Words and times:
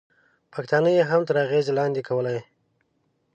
پښتانه 0.53 0.89
یې 0.97 1.03
هم 1.11 1.21
تر 1.27 1.35
اغېزې 1.45 1.71
لاندې 1.79 2.01
کولای. 2.09 2.39